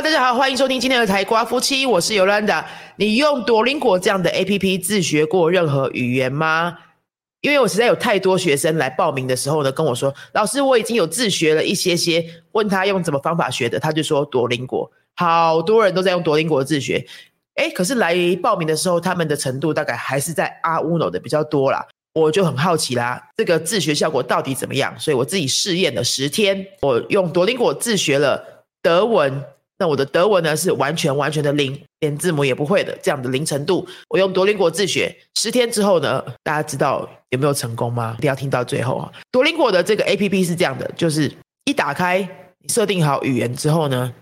[0.00, 2.64] 大家好，欢迎收听今天的台瓜夫妻，我是尤兰达。
[2.94, 6.78] 你用多邻国这样的 APP 自学过任何语言吗？
[7.40, 17.04] 因为我实在有太多学生来报名的时候呢，跟我说，老师我已经有自学了一些些，问他用什么方法学的，他就说多邻国，好多人都在用多邻国自学。
[17.56, 21.84] 哎，可是来报名的时候，他们的程度大概还是在阿乌诺的比较多啦。
[22.14, 24.94] 我就很好奇啦，这个自学效果到底怎么样？
[24.96, 29.42] 所以我自己试验了十天，我用多邻国自学了德文。
[29.80, 33.86] 那我的德文呢是完全完全的零，连字母也不会的这样的零程度。
[34.08, 38.16] 我用多邻国自学十天之后呢，大家知道有没有成功吗？
[38.18, 39.12] 一定要听到最后啊！
[39.30, 41.32] 多邻国的这个 A P P 是这样的，就是
[41.64, 42.28] 一打开，
[42.68, 44.12] 设定好语言之后呢，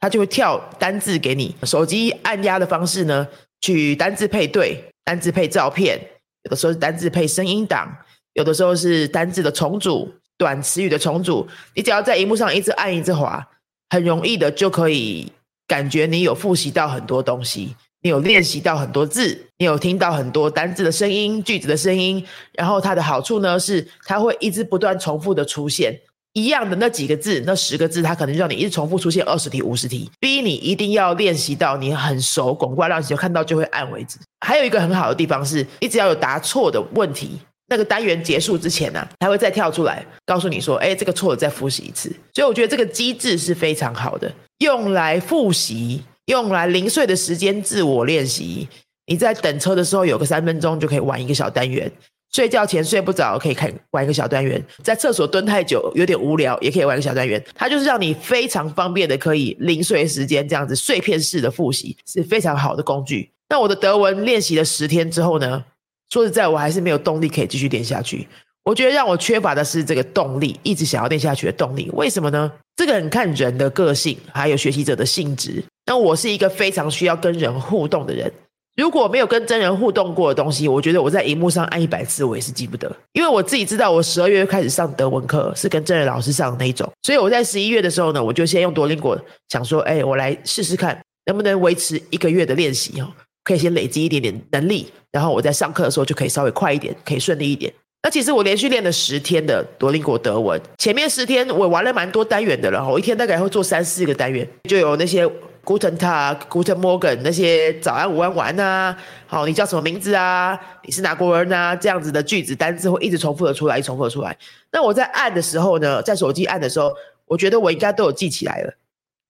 [0.00, 1.54] 它就会跳单字给你。
[1.62, 3.28] 手机按压的方式呢，
[3.60, 5.96] 去单字配对，单字配照片，
[6.42, 7.88] 有的时候是单字配声音档，
[8.32, 11.46] 有的时候是单字的重组，短词语的重组。
[11.76, 13.46] 你只要在荧幕上一直按一直滑。
[13.92, 15.30] 很容易的就可以
[15.68, 22.24] 感觉你有复习到很多东西，你有练习到很多字，你有听到很多单字的声音、句子的声音。
[22.54, 25.94] 然后它的好处呢是，它会一直不断重复的出现
[26.32, 34.16] 一样的那几个字，那十个字，它可能让你一直重复出现二十题、五十题，逼你一定要练习到你很熟，滚瓜烂熟，看到就会按为止。
[34.40, 37.38] 还有一个很好的地方是，你只要有答错的问题。
[37.72, 48.68] 那个单元结束之前呢，它会再跳出来告诉你说：“哎，这个错了，再复习一次。”所以我觉得这个机制是非常好的，用来复习，用来零碎的时间自我练习。
[49.06, 51.90] 你在等车的时候有个三分钟就可以玩一个小单元，
[52.34, 57.42] 睡觉前睡不着可以看玩一个小单元，在厕所蹲太久有点无聊也可以玩个小单元。
[57.54, 63.30] 它就是让你非常方便的可以零碎时间这样子碎片式的复习，是非常好的工具。
[63.48, 65.64] 那我的德文练习了十天之后呢？
[66.12, 68.28] 说实在，我还是没有动力可以继续练下去。
[68.64, 71.90] 我觉得让我缺乏的是这个动力，一直想要练下去的动力。
[71.94, 72.52] 为什么呢？
[72.76, 75.64] 这个很看人的个性，还有学习者的性质。
[75.86, 78.30] 那我是一个非常需要跟人互动的人。
[78.76, 82.94] 如果没有跟真人互动过的东西，我觉得我在荧幕上按一百次，我也是记不得。
[83.14, 86.86] 因为我自己知道，我十二月开始上德文课，是跟真人老师上的那一种。
[87.02, 89.18] 所以我在十一月的时候呢，我就先用多邻国
[89.48, 93.08] 想说，哎，我来试试看能不能维持一个月的练习哦。
[93.44, 97.72] 可以先累积一点点能力，然后我在上课的时候就可以稍微快一点，可以顺利一点。
[98.04, 105.24] 那其实我连续练了十天的多邻国德文，前面十天我玩了蛮多单元的了，我一天大概会做三四个单元，就有那些
[105.64, 110.58] Guten Tag、Guten Morgen 那些早安、午安、晚安啊，好，你叫什么名字啊？
[110.84, 111.76] 你是哪国人啊？
[111.76, 114.36] 这样子的句子单字会一直重复的出来，重复的出来。
[114.72, 116.92] 那我在按的时候呢，在手机按的时候，
[117.26, 118.74] 我觉得我应该都有记起来了。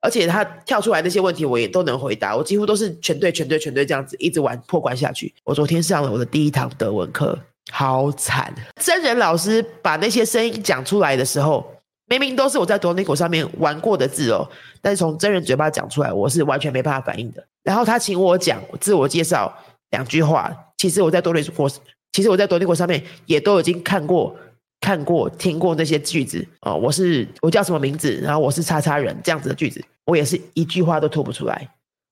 [0.00, 2.34] 而且他跳出来那些问题，我也都能回答。
[2.36, 5.32] 我几乎都是全对、全对、全对这样子一直玩破关下去。
[5.44, 7.38] 我昨天上了我的第一堂德文课，
[7.70, 8.52] 好惨！
[8.80, 11.64] 真人老师把那些声音讲出来的时候，
[12.06, 14.48] 明明都是我在多尼果上面玩过的字哦，
[14.80, 17.44] 但是从真人嘴巴讲出来，我是完全没办法反应的。
[17.62, 19.54] 然后他请我讲自我介绍
[19.90, 21.70] 两句话，其实我在多尼果，
[22.12, 24.34] 其实我在多尼果上面也都已经看过。
[24.80, 28.18] 看过、听过那些句子哦，我是我叫什么名字？
[28.22, 31.68] 然后我是叉叉人这样子的句子，我也是一句话都吐不出来，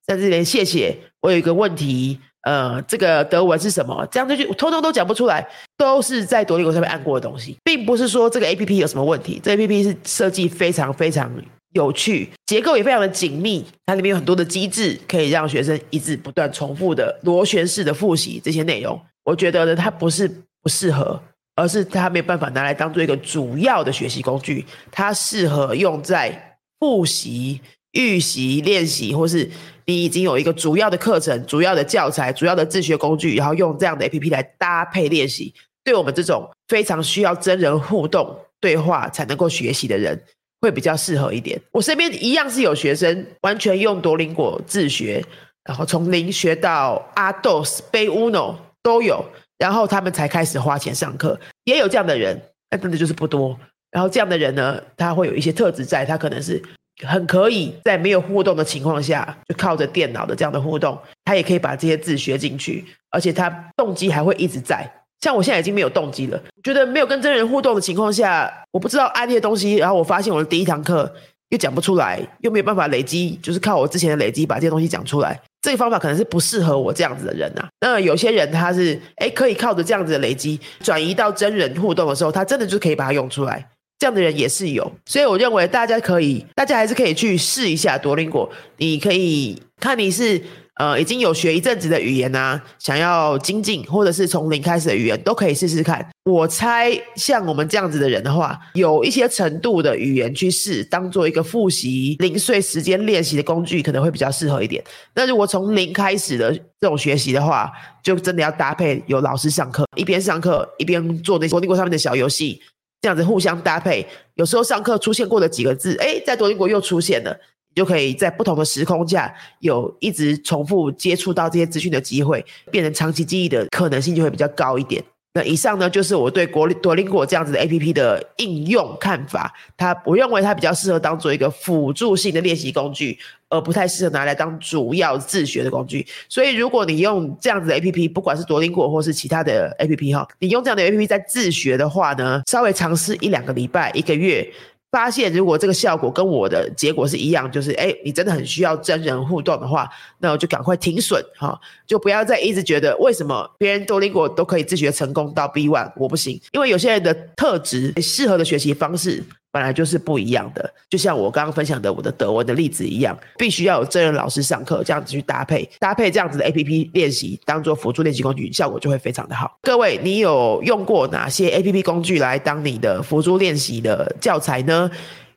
[0.07, 4.07] 甚至连谢谢我有一个问题，呃，这个德文是什么？
[4.11, 11.33] 这样这句通通都讲不出来，都是在多利国上面按过的东西，并不是说这个 A P P 有什么问题，这 A P P 是设计非常非常
[11.73, 19.01] 有趣，结构也非常的紧密，它里面有很多的机制，可以让学生一直不断重复的螺旋式的复习这些内容。
[19.25, 20.29] 我觉得呢，它不是
[20.63, 21.19] 不适合。
[21.59, 27.61] 而是它没有办法拿来当做一个主要的学习工具，它适合用在复习、
[27.91, 29.51] 预习、练习，或是
[29.85, 35.53] 你已经有一个主要的课程、主要的教材、主要的自学工具，然后用这样的 A P P 来搭配练习。
[35.83, 40.23] 对我们这种非常需要真人互动对话才能够学习的人，
[40.61, 41.61] 会比较适合一点。
[41.73, 45.25] 我身边一样是有学生完全用多邻国自学，
[45.65, 49.25] 然后从零学到阿斗斯、贝乌诺都有。
[49.59, 52.41] 然后他们才开始花钱上课，也有这样的人，
[52.71, 53.59] 但真的就是不多。
[53.91, 56.63] 然后这样的人呢，他会有一些特质在，他可能是
[57.07, 64.89] 很可以在没有互动的情况下，就靠着电脑的这样的互动，他也可以把这些字学进去，而且他动机还会一直在。
[65.21, 71.13] 像我现在已经没有动机了，觉得没有跟真人互动的情况下，我不知道按那些东西，然后我发现我的第一堂课
[71.49, 75.41] 又讲不出来，又没有办法累积，就是靠我之前的累积把这些东西讲出来。
[75.69, 77.63] 这个方法可能是不适合我这样子的人呐。
[77.83, 83.63] 那有些人他是哎，可以靠着这样子的累积转移到真人互动的时候，他真的就可以把它用出来。
[83.99, 88.51] 这样的人也是有，所以我认为大家可以，大家还是可以去试一下多邻国。
[88.79, 90.41] 你可以看你是
[90.79, 96.05] 呃已经有学一阵子的语言啊，想要精进或者是从零开始的语言，都可以试试看。
[96.25, 104.83] 我猜像我们这样子的人的话，有一些程度的语言去试，当做一个复习零碎时间练习的工具，可能会比较适合一点。
[105.15, 107.73] 那如果从零开始的这种学习的话，
[108.03, 112.61] 就真的要搭配有老师上课，一边上课一边做那些多邻国上面的小游戏，
[113.01, 114.07] 这样子互相搭配。
[114.35, 117.37] 有时候上课出现过的几个字，哎，在多邻国又出现了，
[117.79, 125.01] 就可以在不同的时空下有一直重复接触到这些资讯的机会，变成长期记忆的可能性就会比较高一点。
[125.35, 129.55] 那以上呢，就是我对国多邻国这样子的 A P P 的应用看法。
[129.77, 133.17] 它我认为它比较适合当做一个辅助性的练习工具，
[133.49, 136.05] 而不太适合拿来当主要自学的工具。
[136.29, 144.51] 所以，如果你用这样子的 A P P，不管是多邻国或是其他的 A P P 哈，你用这样的 A P P 在自学的话呢，稍微尝试一两个礼拜、一个月。
[144.91, 149.89] 发现如果这个效果跟我的结果是一样，就是哎，你真的很需要真人互动的话，
[150.19, 159.23] 那我就赶快停损哈，就不要再一直觉得为什么别人多邻国都可以自学成功到 B one，我不行，因为有些人的特质适合的学习方式。
[159.59, 169.59] 本来就是不一样的，就像我刚刚分享的我的德文的例子一样，必须要有真人老师上课，这样子去搭配搭配这样子的 A P P 练习，当做辅助练习工具，效果就会非常的好。
[169.63, 174.89] 各位，你有用过哪些 A P P 工具来当你的辅助练习的教材呢？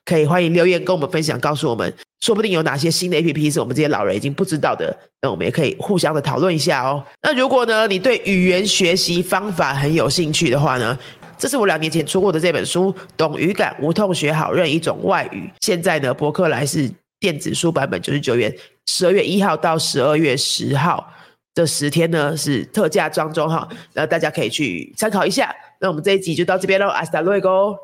[0.06, 1.91] 可以欢迎留言跟我们分享，告诉我们，
[2.21, 7.03] 说不定有哪些新的 A P P 是我们这些老人已经不知道的，那我们也可以互相的讨论一下哦。
[7.23, 10.97] 那如果呢，你对语言学习方法很有兴趣的话呢？
[11.41, 15.47] 这是我两年前出过的这本书《懂语感，无痛学好任一种外语》。
[15.59, 16.88] 现在呢，博客来是
[17.19, 18.55] 电子书版本九十九元，
[18.85, 21.11] 十二月一号到十二月十号
[21.55, 25.51] 这十天呢是特价装中哈，那大家可以去参考一下。
[25.79, 27.75] 那我们这一集就到这边喽，阿斯达瑞哥。